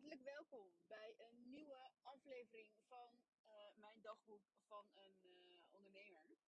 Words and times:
Hartelijk 0.00 0.36
welkom 0.36 0.72
bij 0.86 1.14
een 1.18 1.50
nieuwe 1.50 1.90
aflevering 2.02 2.80
van 2.86 3.18
eh, 3.44 3.52
mijn 3.76 4.00
dagboek 4.02 4.42
van 4.66 4.86
een 4.94 5.16
eh, 5.22 5.74
ondernemer. 5.74 6.38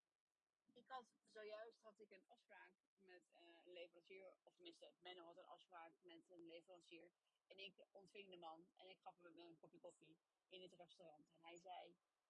Ik 0.72 0.88
had 0.88 1.04
zojuist 1.26 1.80
had 1.80 2.00
ik 2.00 2.10
een 2.10 2.26
afspraak 2.26 2.72
met 3.00 3.22
een 3.32 3.72
leverancier, 3.72 4.32
of 4.44 4.54
tenminste, 4.54 4.92
Menno 5.00 5.24
had 5.24 5.36
een 5.36 5.46
afspraak 5.46 5.92
met 6.02 6.30
een 6.30 6.46
leverancier. 6.46 7.10
En 7.46 7.58
ik 7.58 7.86
ontving 7.90 8.30
de 8.30 8.36
man 8.36 8.66
en 8.76 8.88
ik 8.88 9.00
gaf 9.00 9.22
hem 9.22 9.38
een 9.38 9.58
kopje 9.58 9.78
koffie 9.78 10.18
in 10.48 10.62
het 10.62 10.74
restaurant. 10.74 11.28
En 11.28 11.38
hij 11.40 11.58
zei: 11.58 11.88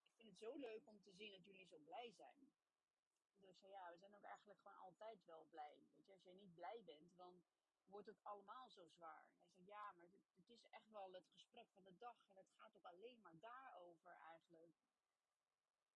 Ik 0.08 0.14
vind 0.16 0.28
het 0.28 0.38
zo 0.38 0.56
leuk 0.56 0.86
om 0.86 1.02
te 1.02 1.12
zien 1.12 1.32
dat 1.32 1.44
jullie 1.44 1.66
zo 1.66 1.78
blij 1.78 2.10
zijn. 2.10 2.50
Dus 3.40 3.60
ja, 3.60 3.90
we 3.92 3.98
zijn 3.98 4.14
ook 4.14 4.24
eigenlijk 4.24 4.60
gewoon 4.60 4.78
altijd 4.78 5.24
wel 5.24 5.46
blij. 5.50 5.78
Je, 5.96 6.12
als 6.12 6.22
je 6.22 6.32
niet 6.32 6.54
blij 6.54 6.82
bent, 6.84 7.16
dan 7.16 7.42
wordt 7.92 8.06
het 8.06 8.22
allemaal 8.22 8.68
zo 8.68 8.88
zwaar. 8.88 9.24
Hij 9.24 9.34
zegt, 9.34 9.66
ja, 9.66 9.92
maar 9.92 10.08
het, 10.10 10.26
het, 10.36 10.50
is 10.50 10.64
echt 10.70 10.90
wel 10.90 11.12
het 11.12 11.28
gesprek 11.28 11.68
van 11.72 11.84
de 11.84 11.96
dag. 11.96 12.16
En 12.28 12.36
het 12.36 12.50
gaat 12.58 12.76
ook 12.76 12.84
alleen 12.84 13.20
maar 13.20 13.38
daarover 13.40 14.12
eigenlijk. 14.12 14.74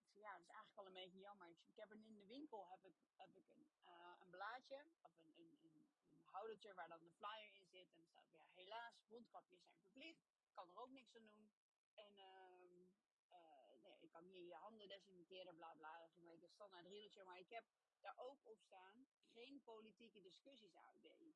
Ik 0.02 0.12
zeg, 0.12 0.22
ja, 0.24 0.32
dat 0.32 0.46
is 0.46 0.54
eigenlijk 0.54 0.76
wel 0.76 0.86
een 0.86 1.00
beetje 1.02 1.18
jammer. 1.18 1.48
Ik, 1.48 1.76
heb 1.76 1.90
er 1.90 2.04
in 2.04 2.14
de 2.14 2.26
winkel 2.26 2.68
heb 2.68 2.84
ik, 2.84 2.96
heb 3.16 3.36
ik 3.36 3.48
een, 3.48 3.66
uh, 3.84 4.12
een 4.20 4.30
blaadje, 4.30 4.84
of 5.00 5.18
een, 5.18 5.32
een, 5.38 5.58
een, 5.62 5.86
een, 6.10 6.22
houdertje 6.24 6.74
waar 6.74 6.88
dan 6.88 7.02
de 7.02 7.10
flyer 7.10 7.54
in 7.54 7.66
zit. 7.66 7.92
En 7.92 8.00
er 8.00 8.08
staat, 8.08 8.30
ja, 8.30 8.46
helaas, 8.54 9.02
mondkapjes 9.08 9.62
zijn 9.62 9.76
verplicht. 9.76 10.24
Kan 10.52 10.68
er 10.68 10.76
ook 10.76 10.90
niks 10.90 11.16
aan 11.16 11.26
doen. 11.26 11.50
En 11.94 12.12
uh, 12.18 13.82
nee, 13.82 13.98
ik 14.00 14.10
kan 14.10 14.24
hier 14.24 14.46
je 14.46 14.54
handen 14.54 14.88
desinfecteren, 14.88 15.54
bla 15.54 15.74
bla. 15.74 15.98
Dat 15.98 16.10
is 16.10 16.16
een 16.16 16.24
beetje 16.24 16.46
een 16.46 16.52
standaard 16.52 16.86
riedeltje. 16.86 17.24
Maar 17.24 17.38
ik 17.38 17.50
heb 17.50 17.64
daar 18.00 18.18
ook 18.18 18.44
op 18.44 18.60
staan, 18.60 19.06
geen 19.32 19.62
politieke 19.62 20.20
discussies 20.20 20.74
AUB. 20.74 21.34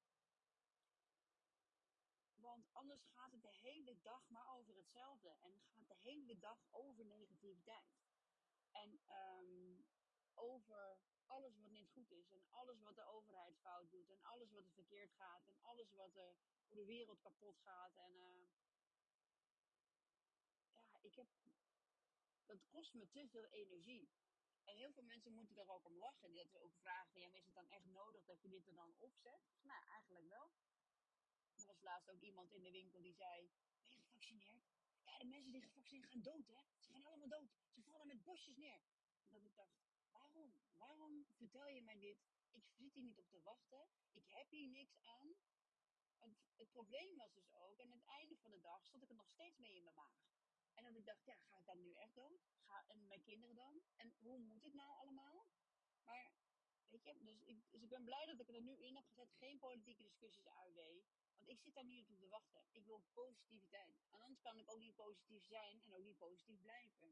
Want 2.40 2.66
anders 2.72 3.04
gaat 3.04 3.32
het 3.32 3.42
de 3.42 3.54
hele 3.60 4.00
dag 4.00 4.28
maar 4.28 4.48
over 4.48 4.76
hetzelfde. 4.76 5.28
En 5.28 5.60
gaat 5.70 5.88
de 5.88 5.96
hele 6.00 6.38
dag 6.38 6.58
over 6.70 7.04
negativiteit. 7.04 8.00
En 8.70 9.00
um, 9.38 9.84
over 10.34 10.98
alles 11.26 11.58
wat 11.58 11.70
niet 11.70 11.88
goed 11.88 12.10
is. 12.10 12.30
En 12.30 12.44
alles 12.50 12.80
wat 12.80 12.94
de 12.94 13.04
overheid 13.04 13.56
fout 13.58 13.90
doet. 13.90 14.10
En 14.10 14.22
alles 14.22 14.50
wat 14.50 14.64
er 14.64 14.72
verkeerd 14.72 15.12
gaat. 15.12 15.46
En 15.46 15.56
alles 15.60 15.92
wat 15.92 16.16
er, 16.16 16.36
hoe 16.68 16.76
de 16.76 16.84
wereld 16.84 17.20
kapot 17.20 17.58
gaat. 17.58 17.96
En 17.96 18.12
uh, 18.12 18.48
ja, 20.72 20.98
ik 21.00 21.14
heb. 21.14 21.26
Dat 22.46 22.66
kost 22.68 22.94
me 22.94 23.10
te 23.10 23.28
veel 23.28 23.46
energie. 23.46 24.10
En 24.64 24.76
heel 24.76 24.92
veel 24.92 25.02
mensen 25.02 25.32
moeten 25.32 25.56
er 25.56 25.68
ook 25.68 25.84
om 25.84 25.96
lachen. 25.96 26.30
Die 26.30 26.44
dat 26.44 26.62
ook 26.62 26.74
vragen: 26.74 27.20
ja, 27.20 27.28
is 27.32 27.44
het 27.44 27.54
dan 27.54 27.68
echt 27.68 27.86
nodig 27.86 28.24
dat 28.24 28.42
je 28.42 28.48
dit 28.48 28.66
er 28.66 28.74
dan 28.74 28.94
opzet? 28.98 29.40
Nou, 29.60 29.84
eigenlijk 29.84 30.28
wel. 30.28 30.50
Laatst 31.80 32.10
ook 32.10 32.20
iemand 32.20 32.52
in 32.52 32.62
de 32.62 32.70
winkel 32.70 33.02
die 33.02 33.14
zei: 33.14 33.50
Ben 33.86 33.96
je 33.96 34.02
gevaccineerd? 34.02 34.62
Ja, 35.04 35.18
de 35.18 35.24
mensen 35.24 35.52
die 35.52 35.62
gevaccineerd 35.62 36.06
gaan 36.06 36.22
dood, 36.22 36.46
hè? 36.46 36.62
Ze 36.78 36.90
gaan 36.92 37.04
allemaal 37.04 37.28
dood. 37.28 37.50
Ze 37.74 37.82
vallen 37.82 38.06
met 38.06 38.24
bosjes 38.24 38.56
neer. 38.56 38.82
En 39.26 39.32
dat 39.32 39.44
ik 39.44 39.54
dacht: 39.54 39.74
Waarom? 40.10 40.54
Waarom 40.76 41.26
vertel 41.36 41.66
je 41.66 41.82
mij 41.82 41.98
dit? 41.98 42.18
Ik 42.50 42.64
zit 42.66 42.94
hier 42.94 43.04
niet 43.04 43.18
op 43.18 43.30
te 43.30 43.42
wachten. 43.42 43.88
Ik 44.12 44.26
heb 44.26 44.50
hier 44.50 44.68
niks 44.68 44.98
aan. 45.02 45.34
Het, 46.18 46.32
het 46.56 46.70
probleem 46.70 47.16
was 47.16 47.34
dus 47.34 47.54
ook, 47.54 47.80
aan 47.80 47.90
het 47.90 48.04
einde 48.04 48.36
van 48.36 48.50
de 48.50 48.60
dag 48.60 48.84
stond 48.86 49.02
ik 49.02 49.08
er 49.08 49.14
nog 49.14 49.28
steeds 49.28 49.58
mee 49.58 49.74
in 49.74 49.82
mijn 49.82 49.94
maag. 49.94 50.28
En 50.74 50.84
dat 50.84 50.96
ik 50.96 51.06
dacht, 51.06 51.24
ja, 51.24 51.36
ga 51.36 51.58
ik 51.58 51.66
dan 51.66 51.80
nu 51.80 51.92
echt 51.92 52.14
dood? 52.14 52.40
Ga, 52.66 52.84
en 52.88 53.06
mijn 53.06 53.22
kinderen 53.22 53.56
dan? 53.56 53.82
En 53.96 54.12
hoe 54.18 54.38
moet 54.38 54.62
het 54.62 54.74
nou 54.74 54.90
allemaal? 54.90 55.46
Maar, 56.02 56.32
weet 56.88 57.04
je, 57.04 57.24
dus 57.24 57.42
ik, 57.44 57.70
dus 57.70 57.82
ik 57.82 57.88
ben 57.88 58.04
blij 58.04 58.26
dat 58.26 58.40
ik 58.40 58.48
er 58.48 58.62
nu 58.62 58.76
in 58.76 58.94
heb 58.94 59.06
gezet. 59.06 59.32
Geen 59.32 59.58
politieke 59.58 60.02
discussies 60.02 60.46
AUW. 60.46 61.02
Want 61.40 61.52
ik 61.52 61.60
zit 61.60 61.74
daar 61.74 61.84
niet 61.84 62.08
op 62.08 62.18
te 62.18 62.28
wachten. 62.28 62.62
Ik 62.72 62.84
wil 62.86 63.02
positiviteit. 63.12 63.96
En 64.10 64.20
anders 64.20 64.40
kan 64.40 64.58
ik 64.58 64.70
ook 64.72 64.78
niet 64.78 64.94
positief 64.94 65.44
zijn 65.44 65.82
en 65.82 65.94
ook 65.94 66.04
niet 66.04 66.18
positief 66.18 66.60
blijven. 66.60 67.08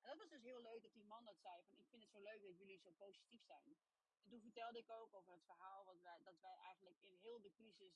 En 0.00 0.08
dat 0.12 0.18
was 0.18 0.28
dus 0.28 0.42
heel 0.42 0.62
leuk 0.62 0.82
dat 0.82 0.92
die 0.92 1.04
man 1.04 1.24
dat 1.24 1.38
zei. 1.40 1.64
Van 1.68 1.78
ik 1.78 1.88
vind 1.88 2.02
het 2.02 2.12
zo 2.12 2.20
leuk 2.20 2.42
dat 2.42 2.58
jullie 2.58 2.78
zo 2.78 2.90
positief 2.90 3.42
zijn. 3.42 3.76
En 4.22 4.30
toen 4.30 4.40
vertelde 4.40 4.78
ik 4.78 4.90
ook 4.90 5.14
over 5.14 5.32
het 5.32 5.44
verhaal 5.44 5.84
wat 5.84 6.02
dat 6.02 6.40
wij 6.40 6.56
eigenlijk 6.56 7.00
in 7.00 7.14
heel 7.14 7.40
de 7.40 7.52
crisis 7.52 7.94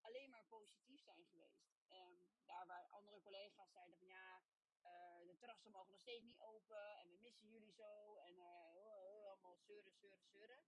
alleen 0.00 0.30
maar 0.30 0.44
positief 0.44 1.00
zijn 1.02 1.24
geweest. 1.26 1.72
Um, 1.88 2.28
daar 2.44 2.66
waar 2.66 2.86
andere 2.88 3.20
collega's 3.20 3.72
zeiden 3.72 3.98
van 3.98 4.06
ja, 4.06 4.42
uh, 4.84 5.26
de 5.26 5.36
terrassen 5.38 5.70
mogen 5.70 5.90
nog 5.90 6.00
steeds 6.00 6.24
niet 6.24 6.40
open 6.40 6.98
en 6.98 7.10
we 7.10 7.18
missen 7.20 7.48
jullie 7.48 7.72
zo. 7.72 8.16
En 8.16 8.34
uh, 8.34 9.30
allemaal 9.30 9.56
zeuren, 9.56 9.92
zeuren, 9.92 10.24
zeuren. 10.26 10.64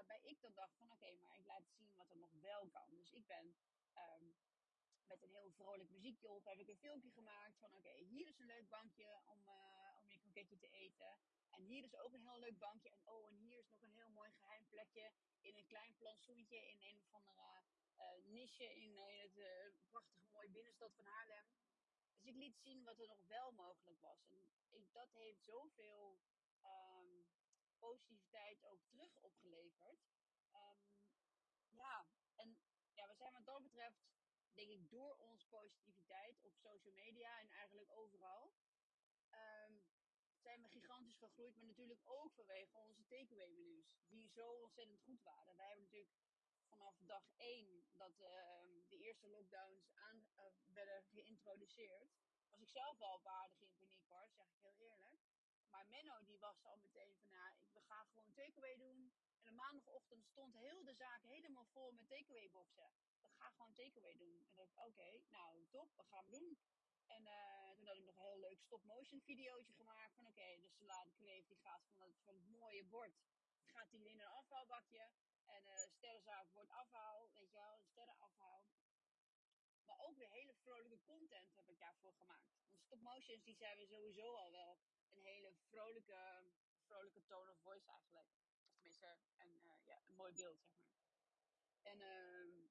Waarbij 0.00 0.30
ik 0.32 0.40
dan 0.40 0.54
dacht 0.54 0.76
van 0.76 0.90
oké, 0.90 1.18
maar 1.26 1.38
ik 1.38 1.46
laat 1.46 1.66
zien 1.68 1.94
wat 1.96 2.10
er 2.10 2.18
nog 2.18 2.32
wel 2.32 2.68
kan. 2.68 2.94
Dus 2.94 3.12
ik 3.12 3.26
ben 3.26 3.46
um, 3.96 4.36
met 5.06 5.22
een 5.22 5.30
heel 5.30 5.50
vrolijk 5.50 5.90
muziekje 5.90 6.30
op, 6.30 6.44
heb 6.44 6.58
ik 6.58 6.68
een 6.68 6.84
filmpje 6.86 7.10
gemaakt 7.10 7.58
van 7.58 7.74
oké, 7.74 7.94
hier 8.12 8.26
is 8.26 8.38
een 8.38 8.46
leuk 8.46 8.68
bankje 8.68 9.20
om, 9.24 9.48
uh, 9.48 9.96
om 9.98 10.08
je 10.10 10.18
kroketje 10.18 10.58
te 10.58 10.68
eten. 10.68 11.18
En 11.50 11.62
hier 11.62 11.84
is 11.84 11.96
ook 11.96 12.12
een 12.12 12.28
heel 12.28 12.38
leuk 12.38 12.58
bankje. 12.58 12.90
En 12.90 13.08
oh, 13.08 13.28
en 13.28 13.36
hier 13.36 13.58
is 13.58 13.68
nog 13.68 13.82
een 13.82 13.92
heel 13.92 14.10
mooi 14.10 14.30
geheim 14.32 14.66
plekje 14.68 15.12
in 15.40 15.56
een 15.56 15.66
klein 15.66 15.96
plantsoentje 15.96 16.56
in 16.56 16.80
een 16.80 17.00
of 17.00 17.12
andere 17.12 17.62
uh, 17.98 18.24
niche 18.24 18.74
in, 18.74 18.96
in 18.96 19.20
het 19.20 19.36
uh, 19.36 19.46
prachtige 19.88 20.28
mooie 20.32 20.50
binnenstad 20.50 20.94
van 20.94 21.04
Haarlem. 21.04 21.46
Dus 22.16 22.26
ik 22.26 22.36
liet 22.36 22.58
zien 22.58 22.84
wat 22.84 22.98
er 22.98 23.06
nog 23.06 23.26
wel 23.26 23.52
mogelijk 23.52 24.00
was. 24.00 24.24
En 24.24 24.44
ik, 24.68 24.92
dat 24.92 25.12
heeft 25.12 25.42
zoveel 25.42 26.18
um, 26.62 27.29
positiviteit 27.86 28.64
ook 28.64 28.82
terug 28.84 29.16
opgeleverd. 29.16 30.00
Um, 30.52 30.80
ja, 31.82 32.06
en 32.34 32.58
ja, 32.92 33.06
we 33.06 33.14
zijn 33.14 33.32
wat 33.32 33.44
dat 33.44 33.62
betreft, 33.62 34.00
denk 34.52 34.70
ik, 34.70 34.90
door 34.90 35.16
onze 35.16 35.46
positiviteit 35.46 36.44
op 36.44 36.54
social 36.56 36.94
media 36.94 37.40
en 37.40 37.48
eigenlijk 37.48 37.90
overal, 37.90 38.54
um, 39.30 39.84
zijn 40.36 40.62
we 40.62 40.68
gigantisch 40.68 41.18
gegroeid. 41.18 41.56
Maar 41.56 41.66
natuurlijk 41.66 42.02
ook 42.04 42.32
vanwege 42.32 42.78
onze 42.78 43.06
takeaway 43.06 43.48
menus, 43.48 43.92
die 44.08 44.28
zo 44.28 44.50
ontzettend 44.50 45.00
goed 45.00 45.22
waren. 45.22 45.56
Wij 45.56 45.66
hebben 45.66 45.84
natuurlijk 45.84 46.14
vanaf 46.68 46.96
dag 47.06 47.24
1 47.36 47.84
dat 47.96 48.20
uh, 48.20 48.28
de 48.88 48.98
eerste 48.98 49.28
lockdowns 49.28 49.90
aan, 49.94 50.26
uh, 50.36 50.44
werden 50.72 51.04
geïntroduceerd, 51.04 52.10
was 52.50 52.60
ik 52.60 52.68
zelf 52.68 53.00
al 53.00 53.22
waardig 53.22 53.60
in 53.60 53.74
paniek 53.78 54.06
hoor, 54.08 54.28
zeg 54.30 54.46
ik 54.48 54.58
heel 54.60 54.78
eerlijk. 54.78 55.29
Maar 55.70 55.86
Menno 55.86 56.24
die 56.24 56.38
was 56.38 56.64
al 56.64 56.76
meteen 56.76 57.16
van, 57.16 57.30
nou, 57.30 57.52
we 57.72 57.80
gaan 57.80 58.06
gewoon 58.06 58.32
takeaway 58.32 58.76
doen. 58.76 59.12
En 59.38 59.44
de 59.44 59.52
maandagochtend 59.52 60.24
stond 60.26 60.54
heel 60.54 60.84
de 60.84 60.94
zaak 60.94 61.22
helemaal 61.22 61.66
vol 61.66 61.92
met 61.92 62.08
takeaway 62.08 62.50
boxen. 62.50 62.90
We 63.20 63.28
gaan 63.28 63.52
gewoon 63.52 63.72
takeaway 63.72 64.16
doen. 64.16 64.46
En 64.48 64.56
dacht 64.56 64.70
ik, 64.70 64.78
oké, 64.86 65.20
nou 65.28 65.66
top, 65.70 65.96
we 65.96 66.04
gaan 66.04 66.24
het 66.24 66.32
doen. 66.32 66.58
En 67.06 67.22
uh, 67.26 67.70
toen 67.76 67.86
had 67.86 67.96
ik 67.96 68.04
nog 68.04 68.16
een 68.16 68.28
heel 68.30 68.38
leuk 68.38 68.60
stop-motion 68.60 69.20
videootje 69.20 69.74
gemaakt. 69.74 70.14
Van 70.14 70.26
oké, 70.26 70.40
okay, 70.40 70.60
de 70.60 70.68
salade 70.68 71.10
die 71.46 71.56
gaat 71.56 71.82
van 71.96 72.08
het, 72.08 72.20
van 72.24 72.34
het 72.34 72.48
mooie 72.48 72.84
bord, 72.84 73.14
gaat 73.64 73.90
die 73.90 74.08
in 74.08 74.20
een 74.20 74.26
afvalbakje. 74.26 75.10
En 75.44 75.66
uh, 75.66 75.74
sterrenzaak 75.96 76.46
wordt 76.52 76.70
afhaal, 76.70 77.30
weet 77.34 77.50
je 77.50 77.56
wel, 77.56 77.80
sterrenafhaal. 77.80 78.64
Maar 79.84 79.98
ook 80.00 80.16
weer 80.16 80.30
hele 80.30 80.54
vrolijke 80.54 81.00
content 81.02 81.54
heb 81.54 81.68
ik 81.68 81.78
daarvoor 81.78 82.14
gemaakt. 82.14 82.50
Want 82.70 82.82
stop-motions 82.82 83.44
die 83.44 83.56
zijn 83.56 83.78
we 83.78 83.86
sowieso 83.86 84.34
al 84.34 84.50
wel 84.50 84.78
hele 85.22 85.52
vrolijke, 85.68 86.20
vrolijke 86.86 87.24
tone 87.24 87.50
of 87.50 87.60
voice 87.60 87.86
eigenlijk. 87.86 88.28
Of 88.64 88.72
tenminste, 88.72 89.18
een, 89.36 89.54
uh, 89.64 89.86
ja, 89.86 90.02
een 90.06 90.14
mooi 90.14 90.32
beeld, 90.32 90.60
zeg 90.60 90.72
maar. 90.76 90.90
En 91.82 92.00
uh, 92.00 92.70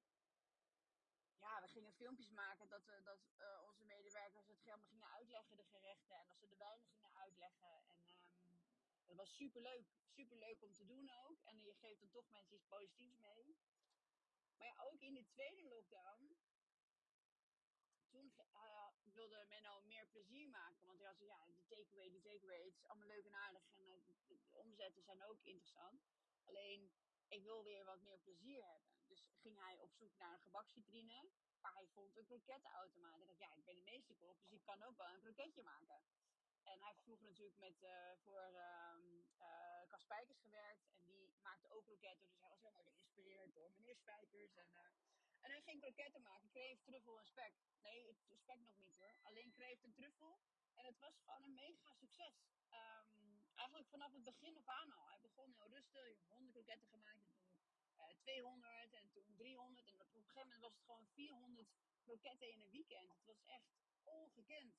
ja, 1.37 1.61
we 1.61 1.67
gingen 1.67 1.93
filmpjes 1.93 2.29
maken 2.29 2.69
dat, 2.69 2.87
uh, 2.87 3.03
dat 3.03 3.19
uh, 3.37 3.63
onze 3.67 3.85
medewerkers 3.85 4.47
het 4.47 4.63
helemaal 4.63 4.87
gingen 4.87 5.09
uitleggen, 5.09 5.57
de 5.57 5.63
gerechten. 5.63 6.15
En 6.15 6.27
dat 6.27 6.37
ze 6.37 6.47
de 6.47 6.55
wijnen 6.55 6.87
gingen 6.87 7.13
uitleggen. 7.13 7.83
En 8.41 8.59
dat 9.05 9.15
was 9.15 9.35
super 9.35 9.61
leuk. 9.61 9.87
Super 10.07 10.37
leuk 10.37 10.61
om 10.61 10.73
te 10.73 10.85
doen 10.85 11.09
ook. 11.25 11.41
En 11.43 11.61
je 11.61 11.73
geeft 11.73 11.99
dan 11.99 12.09
toch 12.09 12.29
mensen 12.29 12.55
iets 12.55 12.67
positiefs 12.67 13.17
mee. 13.17 13.57
Maar 14.57 14.67
ja, 14.67 14.83
ook 14.83 15.01
in 15.01 15.13
de 15.13 15.25
tweede 15.25 15.63
lockdown 15.63 16.37
wilde 19.19 19.45
Menno 19.47 19.81
meer 19.81 20.07
plezier 20.07 20.49
maken. 20.49 20.85
Want 20.85 20.99
hij 20.99 21.07
had 21.07 21.19
ja, 21.19 21.45
die 21.45 21.65
takeaway, 21.67 22.09
die 22.09 22.21
takeaway, 22.21 22.57
het 22.57 22.75
is 22.75 22.87
allemaal 22.87 23.07
leuk 23.07 23.25
en 23.25 23.35
aardig. 23.35 23.63
En 23.71 23.81
uh, 23.81 23.93
de, 24.27 24.37
omzetten 24.51 25.03
zijn 25.03 25.23
ook 25.23 25.41
interessant. 25.43 26.01
Alleen, 26.43 26.91
ik 27.27 27.43
wil 27.43 27.63
weer 27.63 27.85
wat 27.85 28.01
meer 28.01 28.19
plezier 28.19 28.63
hebben. 28.65 28.89
Dus 29.07 29.21
ging 29.41 29.57
hij 29.57 29.79
op 29.79 29.93
zoek 29.93 30.17
naar 30.17 30.33
een 30.33 30.39
gebaksvitrine. 30.39 31.29
Maar 31.61 31.73
hij 31.73 31.87
vond 31.87 32.15
een 32.17 32.25
krokettenautomaat. 32.25 33.19
Ik 33.19 33.27
dacht, 33.27 33.39
ja, 33.39 33.53
ik 33.53 33.65
ben 33.65 33.75
de 33.75 33.81
meesterkop, 33.81 34.39
dus 34.41 34.51
ik 34.51 34.63
kan 34.63 34.83
ook 34.83 34.97
wel 34.97 35.13
een 35.13 35.21
kroketje 35.21 35.63
maken. 35.63 36.01
En 36.63 36.81
hij 36.81 36.95
vroeger 36.95 37.27
natuurlijk 37.27 37.57
met, 37.57 37.83
uh, 37.83 38.11
voor 38.23 38.49
uh, 38.53 39.87
Cas 39.87 40.01
Spijkers 40.01 40.39
gewerkt. 40.39 40.83
En 41.01 41.05
die 41.05 41.37
maakte 41.41 41.69
ook 41.69 41.85
kroketten. 41.85 42.29
Dus 42.29 42.39
hij 42.39 42.49
was 42.49 42.61
helemaal 42.61 42.83
geïnspireerd 42.83 43.53
door 43.53 43.71
meneer 43.71 43.95
Spijkers. 43.95 44.55
En, 44.55 44.67
en 45.41 45.51
hij 45.51 45.61
ging 45.61 45.79
kroketten 45.81 46.21
maken. 46.21 46.49
Kreeg 46.49 46.79
truffel 46.83 47.19
en 47.19 47.25
spek. 47.25 47.53
Nee, 47.81 48.17
spek 48.33 48.59
nog 48.59 48.77
niet 48.77 48.97
hoor. 48.97 49.15
Alleen 49.21 49.51
kreeft 49.51 49.83
en 49.83 49.93
truffel. 49.93 50.39
En 50.73 50.85
het 50.85 50.99
was 50.99 51.19
gewoon 51.25 51.43
een 51.43 51.53
mega 51.53 51.93
succes. 51.93 52.33
Um, 52.71 53.43
eigenlijk 53.55 53.89
vanaf 53.89 54.13
het 54.13 54.23
begin 54.23 54.57
af 54.57 54.67
aan 54.67 54.91
al. 54.91 55.07
Hij 55.07 55.19
begon 55.19 55.51
heel 55.51 55.69
rustig. 55.69 56.19
Je 56.21 56.27
100 56.27 56.53
kroketten 56.53 56.87
gemaakt. 56.87 57.25
En 57.25 57.35
toen 57.35 57.59
uh, 57.97 58.05
200 58.21 58.93
en 58.93 59.09
toen 59.11 59.35
300. 59.35 59.87
En 59.87 60.01
op 60.01 60.15
een 60.15 60.23
gegeven 60.23 60.41
moment 60.41 60.61
was 60.61 60.73
het 60.73 60.83
gewoon 60.83 61.07
400 61.07 61.67
kroketten 62.03 62.51
in 62.51 62.61
een 62.61 62.71
weekend. 62.71 63.13
Het 63.13 63.25
was 63.25 63.43
echt 63.45 63.69
ongekend. 64.03 64.73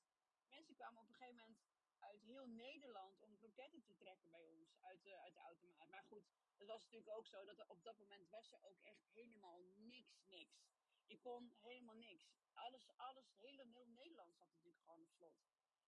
Mensen 0.49 0.75
kwamen 0.75 1.01
op 1.01 1.09
een 1.09 1.15
gegeven 1.15 1.37
moment 1.37 1.59
uit 2.01 2.23
heel 2.23 2.47
Nederland 2.47 3.21
om 3.21 3.37
kroketten 3.37 3.83
te 3.83 3.97
trekken 3.97 4.31
bij 4.31 4.45
ons 4.45 4.77
uit 4.81 5.03
de, 5.03 5.19
uit 5.19 5.35
de 5.35 5.41
automaat. 5.41 5.89
Maar 5.89 6.05
goed, 6.05 6.25
het 6.57 6.67
was 6.67 6.83
natuurlijk 6.83 7.17
ook 7.17 7.27
zo 7.27 7.45
dat 7.45 7.59
er 7.59 7.69
op 7.69 7.85
dat 7.85 7.99
moment 7.99 8.29
was 8.29 8.53
er 8.53 8.63
ook 8.63 8.81
echt 8.83 9.05
helemaal 9.13 9.61
niks, 9.77 10.23
niks. 10.27 10.69
Je 11.07 11.19
kon 11.19 11.53
helemaal 11.61 11.95
niks. 11.95 12.31
Alles, 12.53 12.89
alles, 12.97 13.33
heel, 13.37 13.67
heel 13.67 13.87
Nederland 13.87 14.37
zat 14.37 14.51
natuurlijk 14.51 14.85
gewoon 14.85 15.03
op 15.03 15.11
slot. 15.11 15.35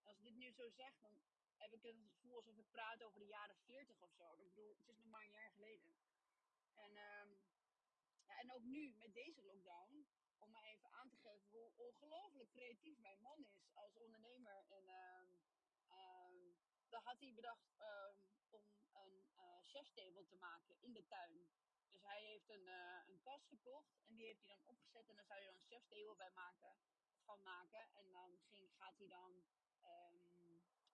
Als 0.03 0.17
ik 0.17 0.25
dit 0.25 0.35
nu 0.35 0.53
zo 0.53 0.69
zeg, 0.69 0.99
dan 1.00 1.20
heb 1.56 1.73
ik 1.73 1.82
het 1.82 1.97
gevoel 2.12 2.37
alsof 2.37 2.56
ik 2.58 2.70
praat 2.70 3.03
over 3.03 3.20
de 3.20 3.26
jaren 3.26 3.56
40 3.56 4.00
of 4.00 4.12
zo. 4.12 4.32
Ik 4.32 4.55
bedoel, 4.55 4.69
het 4.69 4.88
is 4.88 4.97
nog 4.97 5.11
maar 5.11 5.25
een 5.25 5.31
jaar 5.31 5.50
geleden. 5.50 5.93
En, 6.75 6.97
ehm, 6.97 7.31
ja, 8.26 8.38
en 8.38 8.53
ook 8.53 8.62
nu 8.62 8.94
met 8.94 9.15
deze 9.15 9.43
lockdown, 9.43 10.06
om 10.38 10.50
maar 10.50 10.65
even 10.65 10.91
aan 10.91 11.08
te 11.08 11.17
geven 11.17 11.49
hoe 11.50 11.73
ongelooflijk 11.76 12.50
creatief 12.50 12.99
mijn 12.99 13.20
man 13.20 13.44
is 13.44 13.70
als 13.75 13.97
ondernemer. 13.97 14.65
En 14.69 14.88
ehm, 14.88 15.42
dan 16.93 17.03
had 17.03 17.21
hij 17.21 17.33
bedacht 17.35 17.67
om 18.50 18.65
een 18.93 19.15
uh, 19.37 19.59
chefstable 19.62 20.27
te 20.27 20.37
maken 20.37 20.77
in 20.81 20.93
de 20.93 21.06
tuin. 21.06 21.49
Dus 21.89 22.03
hij 22.03 22.23
heeft 22.25 22.49
een, 22.49 22.67
uh, 22.67 23.00
een 23.06 23.21
kast 23.21 23.47
gekocht 23.49 24.00
en 24.06 24.15
die 24.17 24.27
heeft 24.27 24.41
hij 24.41 24.49
dan 24.49 24.67
opgezet 24.67 25.09
en 25.09 25.17
daar 25.17 25.25
zou 25.25 25.41
je 25.41 25.47
dan 25.47 25.55
een 25.55 25.71
chefstable 25.73 26.17
bij 26.17 26.31
maken, 26.31 26.77
van 27.25 27.43
maken. 27.43 27.89
En 27.94 28.12
dan 28.12 28.39
ging, 28.50 28.73
gaat 28.77 28.99
hij 28.99 29.09
dan 29.09 29.44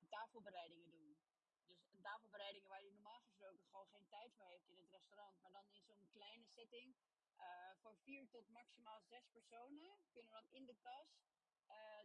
tafelbereidingen 0.08 0.90
doen. 0.90 1.18
Dus 1.66 1.78
tafelbereidingen 2.00 2.68
waar 2.68 2.84
je 2.84 2.92
normaal 2.92 3.20
gesproken 3.20 3.66
gewoon 3.66 3.88
geen 3.88 4.08
tijd 4.08 4.34
voor 4.34 4.46
heeft 4.46 4.68
in 4.68 4.78
het 4.78 4.90
restaurant. 4.90 5.40
Maar 5.40 5.52
dan 5.52 5.68
in 5.70 5.84
zo'n 5.84 6.08
kleine 6.10 6.46
setting. 6.46 6.96
Uh, 7.38 7.70
voor 7.80 7.96
vier 7.96 8.28
tot 8.28 8.48
maximaal 8.48 9.00
zes 9.00 9.28
personen 9.32 9.98
kunnen 10.12 10.32
dan 10.32 10.46
in 10.50 10.66
de 10.66 10.76
kas 10.76 11.08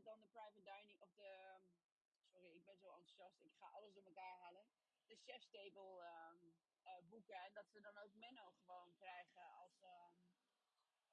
dan 0.03 0.19
de 0.19 0.27
private 0.27 0.63
dining 0.63 1.01
of 1.01 1.13
de. 1.13 1.59
Sorry, 2.33 2.55
ik 2.55 2.65
ben 2.65 2.77
zo 2.77 2.89
enthousiast. 2.89 3.39
Ik 3.39 3.53
ga 3.59 3.67
alles 3.67 3.93
door 3.93 4.05
elkaar 4.05 4.37
halen. 4.37 4.65
De 5.07 5.15
chef's 5.15 5.49
table 5.49 5.93
um, 6.13 6.55
uh, 6.85 7.01
boeken. 7.09 7.35
En 7.35 7.53
dat 7.53 7.69
ze 7.69 7.79
dan 7.81 7.97
ook 7.97 8.13
Menno 8.13 8.51
gewoon 8.51 8.93
krijgen 8.93 9.41
als. 9.61 9.81
Um, 9.81 10.15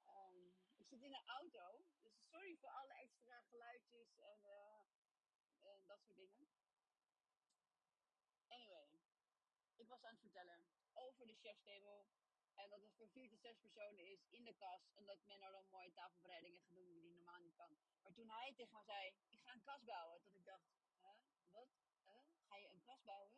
um, 0.07 0.55
ik 0.77 0.87
zit 0.87 1.01
in 1.01 1.13
een 1.13 1.27
auto. 1.27 1.85
Dus 2.01 2.27
sorry 2.29 2.57
voor 2.57 2.69
alle 2.69 2.93
extra 2.93 3.41
geluidjes 3.41 4.17
en, 4.17 4.45
en 5.61 5.85
dat 5.85 6.01
soort 6.01 6.17
dingen. 6.17 6.49
Anyway, 8.47 8.99
ik 9.75 9.87
was 9.87 10.03
aan 10.03 10.11
het 10.11 10.19
vertellen 10.21 10.65
over 10.93 11.27
de 11.27 11.35
chefstable. 11.35 12.05
En 12.53 12.69
dat 12.69 12.81
het 12.81 12.93
voor 12.95 13.09
vier 13.09 13.29
tot 13.29 13.41
zes 13.41 13.57
personen 13.59 14.05
is 14.05 14.25
in 14.29 14.43
de 14.43 14.53
kast. 14.53 14.91
En 14.95 15.05
dat 15.05 15.23
men 15.25 15.41
er 15.41 15.51
dan 15.51 15.69
mooie 15.69 15.91
tafelbereidingen 15.91 16.59
gaat 16.59 16.75
doen 16.75 16.91
die 16.91 17.11
normaal 17.13 17.39
niet 17.39 17.55
kan. 17.55 17.77
Maar 18.01 18.13
toen 18.13 18.29
hij 18.29 18.53
tegen 18.55 18.73
mij 18.73 18.83
zei, 18.83 19.13
ik 19.29 19.41
ga 19.41 19.53
een 19.53 19.63
kast 19.63 19.85
bouwen. 19.85 20.23
Dat 20.23 20.35
ik 20.35 20.45
dacht? 20.45 20.80
Ga 22.47 22.55
je 22.55 22.69
een 22.69 22.83
kast 22.83 23.03
bouwen? 23.03 23.31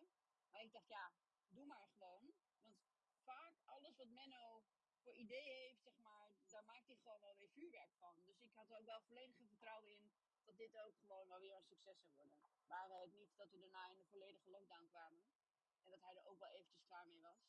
Maar 0.51 0.61
ik 0.61 0.73
dacht, 0.73 0.87
ja, 0.87 1.13
doe 1.49 1.65
maar 1.65 1.87
gewoon. 1.87 2.33
Want 2.61 2.77
vaak 3.23 3.55
alles 3.65 3.95
wat 3.95 4.09
Menno 4.09 4.63
voor 5.03 5.15
idee 5.15 5.49
heeft, 5.49 5.81
zeg 5.81 5.97
maar, 5.97 6.31
daar 6.47 6.63
maakt 6.63 6.87
hij 6.87 6.95
gewoon 6.95 7.21
wel 7.21 7.35
weer 7.37 7.49
vuurwerk 7.49 7.93
van. 7.97 8.23
Dus 8.25 8.41
ik 8.41 8.53
had 8.53 8.69
er 8.69 8.77
ook 8.77 8.85
wel 8.85 9.01
volledige 9.01 9.45
vertrouwen 9.45 9.91
in 9.91 10.11
dat 10.45 10.57
dit 10.57 10.77
ook 10.77 10.97
gewoon 10.97 11.27
wel 11.27 11.39
weer 11.39 11.55
een 11.55 11.63
succes 11.63 11.99
zou 11.99 12.13
worden. 12.13 12.37
Waren 12.65 12.99
het 13.01 13.13
niet 13.13 13.37
dat 13.37 13.51
we 13.51 13.59
daarna 13.59 13.89
in 13.89 13.97
de 13.97 14.05
volledige 14.05 14.49
lockdown 14.49 14.87
kwamen. 14.87 15.23
En 15.83 15.89
dat 15.89 16.01
hij 16.01 16.15
er 16.15 16.25
ook 16.25 16.39
wel 16.39 16.49
eventjes 16.49 16.85
klaar 16.85 17.07
mee 17.07 17.21
was. 17.21 17.39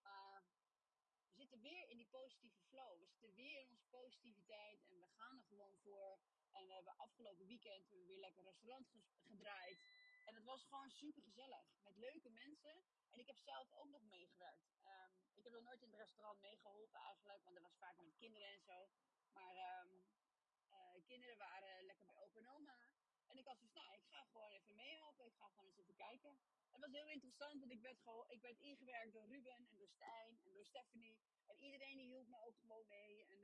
Maar 0.00 0.44
we 1.28 1.34
zitten 1.34 1.60
weer 1.60 1.88
in 1.88 1.96
die 1.96 2.08
positieve 2.08 2.60
flow. 2.60 2.98
We 2.98 3.06
zitten 3.06 3.34
weer 3.34 3.60
in 3.60 3.68
onze 3.68 3.86
positiviteit. 3.86 4.84
En 4.84 5.00
we 5.00 5.06
gaan 5.06 5.36
er 5.36 5.44
gewoon 5.44 5.76
voor. 5.76 6.18
En 6.50 6.66
we 6.66 6.72
hebben 6.72 6.96
afgelopen 6.96 7.46
weekend 7.46 7.88
we 7.88 8.04
weer 8.06 8.20
lekker 8.20 8.42
restaurant 8.42 8.88
gedraaid. 9.26 9.78
En 10.24 10.34
het 10.34 10.44
was 10.44 10.64
gewoon 10.64 10.90
super 10.90 11.22
gezellig. 11.22 11.64
Met 11.82 11.96
leuke 11.96 12.30
mensen. 12.30 12.84
En 13.10 13.18
ik 13.18 13.26
heb 13.26 13.38
zelf 13.38 13.72
ook 13.72 13.90
nog 13.90 14.02
meegewerkt. 14.02 14.72
Um, 14.84 15.12
ik 15.34 15.44
heb 15.44 15.52
nog 15.52 15.62
nooit 15.62 15.82
in 15.82 15.90
het 15.90 16.00
restaurant 16.00 16.40
meegeholpen 16.40 17.00
eigenlijk. 17.00 17.42
Want 17.42 17.54
dat 17.54 17.64
was 17.64 17.76
vaak 17.78 17.96
met 17.96 18.16
kinderen 18.16 18.48
en 18.48 18.62
zo. 18.62 18.88
Maar 19.32 19.54
um, 19.84 20.04
uh, 20.70 21.04
kinderen 21.06 21.36
waren 21.38 21.84
lekker 21.84 22.06
bij 22.06 22.16
opa 22.16 22.38
en 22.38 22.48
oma. 22.48 22.78
En 23.26 23.38
ik 23.38 23.46
had 23.46 23.56
zoiets, 23.58 23.74
nou, 23.74 23.94
ik 23.94 24.04
ga 24.04 24.24
gewoon 24.24 24.50
even 24.50 24.74
meehelpen. 24.74 25.26
Ik 25.26 25.36
ga 25.36 25.48
gewoon 25.48 25.66
eens 25.66 25.78
even 25.78 25.94
kijken. 25.94 26.38
Het 26.70 26.80
was 26.80 26.92
heel 26.92 27.08
interessant, 27.08 27.58
want 27.60 27.72
ik 27.72 27.80
werd, 27.80 27.98
gewoon, 27.98 28.30
ik 28.30 28.40
werd 28.40 28.58
ingewerkt 28.58 29.12
door 29.12 29.26
Ruben 29.26 29.52
en 29.52 29.68
door 29.70 29.88
Stijn 29.88 30.38
en 30.44 30.52
door 30.52 30.66
Stephanie. 30.66 31.18
En 31.46 31.56
iedereen 31.58 31.96
die 31.96 32.06
hielp 32.06 32.28
me 32.28 32.38
ook 32.38 32.58
gewoon 32.58 32.86
mee. 32.88 33.24
En, 33.24 33.40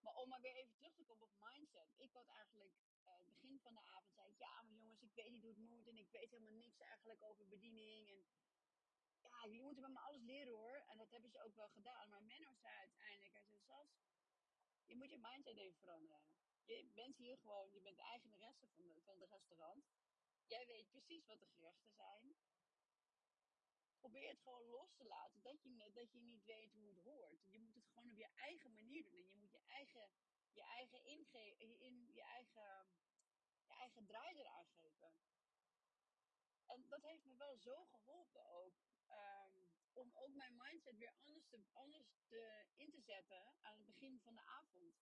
maar 0.00 0.14
om 0.14 0.28
maar 0.28 0.40
weer 0.40 0.56
even 0.56 0.74
terug 0.74 0.94
te 0.94 1.04
komen 1.04 1.26
op 1.26 1.34
mindset. 1.38 1.94
Ik 1.96 2.12
had 2.12 2.26
eigenlijk 2.26 2.72
het 3.04 3.26
begin 3.26 3.58
van 3.60 3.74
de 3.74 3.80
avond 3.80 4.14
zei 4.14 4.28
ik, 4.28 4.38
ja, 4.38 4.62
maar 4.62 4.74
jongens, 4.74 5.02
ik 5.02 5.14
weet 5.14 5.30
niet 5.30 5.42
hoe 5.42 5.50
het 5.50 5.58
moet. 5.58 5.86
En 5.86 5.96
ik 5.96 6.10
weet 6.10 6.30
helemaal 6.30 6.52
niks 6.52 6.78
eigenlijk 6.78 7.22
over 7.22 7.46
bediening. 7.48 8.08
En 8.08 8.24
ja, 9.20 9.46
jullie 9.46 9.62
moeten 9.62 9.82
bij 9.82 9.92
me 9.92 9.98
alles 9.98 10.22
leren 10.22 10.54
hoor. 10.54 10.84
En 10.90 10.98
dat 10.98 11.10
hebben 11.10 11.30
ze 11.30 11.42
ook 11.42 11.54
wel 11.54 11.68
gedaan. 11.68 12.08
Maar 12.08 12.22
Menno 12.22 12.54
zei 12.54 12.74
uiteindelijk, 12.76 13.32
hij 13.32 13.44
zei, 13.44 13.60
Sas, 13.60 13.88
je 14.86 14.96
moet 14.96 15.10
je 15.10 15.18
mindset 15.18 15.56
even 15.56 15.78
veranderen. 15.78 16.22
Je 16.64 16.90
bent 16.94 17.16
hier 17.16 17.38
gewoon, 17.38 17.72
je 17.72 17.80
bent 17.80 17.96
de 17.96 18.02
eigenaresse 18.02 18.66
van, 18.68 18.82
de, 18.88 19.00
van 19.04 19.20
het 19.20 19.30
restaurant. 19.30 19.84
Jij 20.46 20.66
weet 20.66 20.90
precies 20.90 21.26
wat 21.26 21.40
de 21.40 21.46
gerechten 21.46 21.92
zijn. 21.92 22.36
Probeer 23.98 24.28
het 24.28 24.40
gewoon 24.40 24.64
los 24.64 24.94
te 24.94 25.04
laten. 25.04 25.42
Dat 25.42 25.62
je, 25.62 25.90
dat 25.92 26.12
je 26.12 26.20
niet 26.20 26.44
weet 26.44 26.72
hoe 26.72 26.88
het 26.88 26.98
hoort. 26.98 27.40
Je 27.50 27.58
moet 27.58 27.74
het 27.74 27.86
gewoon 27.86 28.10
op 28.10 28.16
je 28.16 28.30
eigen 28.34 28.72
manier 28.72 29.04
doen. 29.04 29.24
En 29.24 29.30
je 29.30 29.36
moet 29.36 29.52
je 29.52 29.62
eigen, 29.66 30.10
je 30.54 30.62
eigen, 30.62 31.04
inge, 31.04 31.54
in, 31.56 32.12
je 32.12 32.22
eigen, 32.22 32.86
je 33.66 33.72
eigen 33.72 34.06
draai 34.06 34.36
eraan. 34.36 34.66
En 36.66 36.88
dat 36.88 37.02
heeft 37.02 37.24
me 37.24 37.36
wel 37.36 37.56
zo 37.56 37.84
geholpen 37.84 38.46
ook. 38.46 38.74
Um, 39.10 39.70
om 39.92 40.12
ook 40.14 40.34
mijn 40.34 40.56
mindset 40.56 40.96
weer 40.98 41.12
anders, 41.24 41.46
te, 41.48 41.58
anders 41.72 42.06
te, 42.28 42.66
in 42.76 42.90
te 42.90 43.00
zetten 43.00 43.42
aan 43.60 43.76
het 43.76 43.86
begin 43.86 44.20
van 44.20 44.34
de 44.34 44.40
avond. 44.40 44.94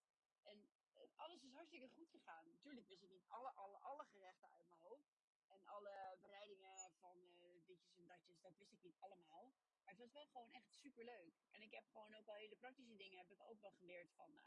En 0.43 0.69
uh, 0.97 1.02
alles 1.17 1.43
is 1.43 1.53
hartstikke 1.53 1.88
goed 1.88 2.11
gegaan. 2.11 2.49
Natuurlijk 2.49 2.87
wist 2.87 3.03
ik 3.03 3.11
niet 3.11 3.29
alle, 3.29 3.50
alle, 3.50 3.79
alle 3.79 4.05
gerechten 4.05 4.50
uit 4.50 4.67
mijn 4.67 4.81
hoofd. 4.81 5.08
En 5.46 5.64
alle 5.64 6.17
bereidingen 6.20 6.93
van 6.99 7.19
uh, 7.19 7.67
ditjes 7.67 7.94
en 7.94 8.06
datjes, 8.06 8.41
dat 8.41 8.56
wist 8.56 8.73
ik 8.73 8.82
niet 8.82 8.99
allemaal. 8.99 9.53
Maar 9.82 9.94
het 9.94 10.03
was 10.03 10.12
wel 10.12 10.26
gewoon 10.26 10.50
echt 10.50 10.73
super 10.73 11.05
leuk. 11.05 11.35
En 11.50 11.62
ik 11.62 11.73
heb 11.73 11.87
gewoon 11.87 12.14
ook 12.14 12.26
al 12.26 12.35
hele 12.35 12.56
praktische 12.56 12.96
dingen 12.96 13.19
heb 13.19 13.31
ik 13.31 13.43
ook 13.43 13.60
wel 13.60 13.72
geleerd 13.72 14.13
van, 14.13 14.31
uh, 14.31 14.43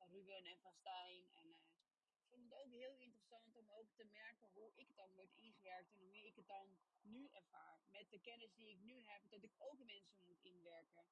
van 0.00 0.10
Ruben 0.10 0.44
en 0.44 0.58
van 0.60 0.74
Stijn. 0.74 1.28
En 1.40 1.46
ik 1.48 1.58
vond 2.28 2.42
het 2.42 2.54
ook 2.54 2.72
heel 2.72 2.96
interessant 2.96 3.56
om 3.56 3.70
ook 3.70 3.90
te 3.94 4.04
merken 4.04 4.48
hoe 4.52 4.72
ik 4.74 4.96
dan 4.96 5.14
word 5.14 5.32
ingewerkt 5.34 5.92
en 5.92 6.00
hoe 6.00 6.16
ik 6.26 6.36
het 6.36 6.48
dan 6.48 6.78
nu 7.00 7.28
ervaar. 7.32 7.78
Met 7.86 8.10
de 8.10 8.20
kennis 8.20 8.54
die 8.54 8.68
ik 8.70 8.80
nu 8.80 9.00
heb, 9.00 9.22
dat 9.30 9.42
ik 9.42 9.54
ook 9.58 9.78
mensen 9.78 10.20
moet 10.24 10.40
inwerken. 10.42 11.06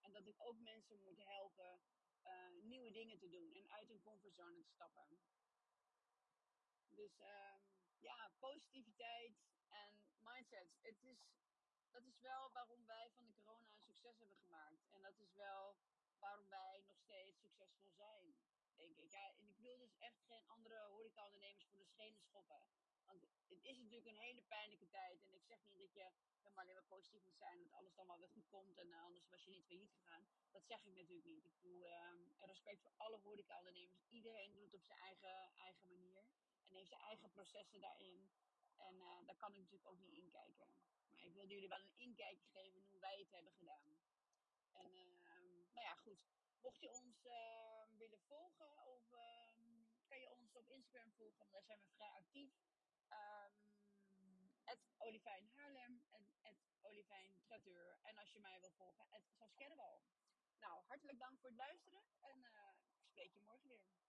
En 0.00 0.12
dat 0.12 0.26
ik 0.26 0.40
ook 0.40 0.58
mensen 0.58 1.02
moet 1.02 1.24
helpen 1.24 1.80
uh, 2.24 2.62
nieuwe 2.62 2.90
dingen 2.90 3.18
te 3.18 3.28
doen 3.28 3.54
en 3.54 3.70
uit 3.70 3.88
hun 3.88 4.00
comfortzone 4.00 4.62
te 4.62 4.70
stappen. 4.70 5.08
Dus 6.90 7.20
um, 7.20 7.60
ja, 7.98 8.30
positiviteit 8.38 9.36
en 9.68 10.00
mindset. 10.22 10.68
Het 10.80 11.02
is, 11.02 11.18
dat 11.90 12.04
is 12.04 12.20
wel 12.20 12.52
waarom 12.52 12.86
wij 12.86 13.10
van 13.14 13.26
de 13.26 13.32
corona 13.32 13.72
een 13.72 13.80
succes 13.80 14.18
hebben 14.18 14.38
gemaakt. 14.38 14.86
En 14.90 15.02
dat 15.02 15.18
is 15.18 15.32
wel 15.32 15.76
waarom 16.26 16.48
wij 16.48 16.82
nog 16.86 16.98
steeds 16.98 17.40
succesvol 17.40 17.90
zijn, 17.90 18.34
denk 18.74 18.96
ik. 18.98 19.10
Ja, 19.10 19.24
en 19.38 19.48
ik 19.48 19.58
wil 19.58 19.78
dus 19.78 19.94
echt 19.98 20.20
geen 20.30 20.46
andere 20.46 20.78
horeca-ondernemers 20.94 21.66
voor 21.68 21.78
de 21.78 21.92
schenen 21.94 22.22
schoppen. 22.22 22.62
Want 23.04 23.20
het 23.48 23.62
is 23.62 23.78
natuurlijk 23.78 24.06
een 24.06 24.26
hele 24.26 24.42
pijnlijke 24.42 24.88
tijd. 24.88 25.22
En 25.24 25.34
ik 25.34 25.44
zeg 25.44 25.60
niet 25.64 25.78
dat 25.78 25.92
je 25.92 26.06
helemaal 26.42 26.62
alleen 26.62 26.74
maar 26.74 26.94
positief 26.96 27.24
moet 27.24 27.36
zijn. 27.36 27.62
Dat 27.62 27.72
alles 27.72 27.94
dan 27.94 28.06
wel 28.06 28.18
weer 28.18 28.36
goed 28.36 28.48
komt. 28.48 28.78
En 28.78 28.88
uh, 28.88 29.02
anders 29.02 29.28
was 29.28 29.44
je 29.44 29.50
niet 29.50 29.66
failliet 29.66 29.92
gegaan. 29.92 30.26
Dat 30.50 30.64
zeg 30.66 30.84
ik 30.84 30.94
natuurlijk 30.94 31.26
niet. 31.26 31.44
Ik 31.44 31.54
bedoel, 31.54 31.86
uh, 31.86 32.10
respect 32.40 32.80
voor 32.80 32.92
alle 32.96 33.18
horeca-ondernemers. 33.18 34.04
Iedereen 34.08 34.52
doet 34.52 34.64
het 34.64 34.74
op 34.74 34.84
zijn 34.84 34.98
eigen, 34.98 35.34
eigen 35.54 35.86
manier. 35.86 36.24
En 36.66 36.74
heeft 36.74 36.88
zijn 36.88 37.00
eigen 37.00 37.30
processen 37.30 37.80
daarin. 37.80 38.30
En 38.76 38.94
uh, 38.94 39.26
daar 39.26 39.36
kan 39.36 39.52
ik 39.52 39.60
natuurlijk 39.60 39.90
ook 39.90 39.98
niet 39.98 40.12
in 40.12 40.30
kijken. 40.30 40.68
Maar 41.10 41.24
ik 41.24 41.34
wilde 41.34 41.54
jullie 41.54 41.68
wel 41.68 41.80
een 41.80 41.96
inkijkje 41.96 42.48
geven 42.48 42.82
hoe 42.90 43.00
wij 43.00 43.18
het 43.18 43.30
hebben 43.30 43.52
gedaan. 43.52 43.96
En 44.72 44.96
ehm, 44.96 45.13
nou 45.74 45.86
ja, 45.86 45.94
goed. 45.94 46.20
Mocht 46.60 46.80
je 46.80 46.90
ons 46.90 47.24
uh, 47.24 47.98
willen 47.98 48.20
volgen, 48.20 48.84
of 48.86 49.12
uh, 49.12 49.48
kan 50.06 50.18
je 50.20 50.30
ons 50.30 50.54
op 50.54 50.68
Instagram 50.68 51.12
volgen, 51.12 51.38
want 51.38 51.52
daar 51.52 51.64
zijn 51.64 51.80
we 51.80 51.88
vrij 51.96 52.12
actief. 52.12 52.52
Um, 53.10 53.72
Olivijn 54.98 55.46
Haarlem 55.46 56.02
en 56.10 56.26
het 56.40 56.56
Olivijn 56.82 57.40
Traiteur. 57.42 57.98
En 58.02 58.16
als 58.16 58.32
je 58.32 58.40
mij 58.40 58.60
wil 58.60 58.70
volgen, 58.70 59.06
het 59.08 59.22
Saskia 59.38 59.68
de 59.68 59.74
Wal. 59.74 60.02
Nou, 60.58 60.84
hartelijk 60.86 61.18
dank 61.18 61.38
voor 61.40 61.48
het 61.48 61.58
luisteren 61.58 62.02
en 62.20 62.38
uh, 62.38 62.70
ik 62.96 63.06
spreek 63.06 63.32
je 63.32 63.40
morgen 63.40 63.68
weer. 63.68 64.03